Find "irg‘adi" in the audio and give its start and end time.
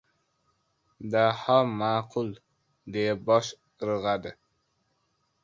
3.85-4.35